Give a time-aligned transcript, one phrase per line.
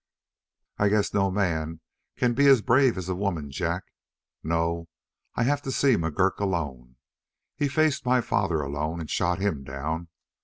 [0.79, 1.79] "I guess no man
[2.17, 3.83] can be as brave as a woman, Jack.
[4.41, 4.87] No;
[5.35, 6.95] I have to see McGurk alone.
[7.55, 10.07] He faced my father alone and shot him down.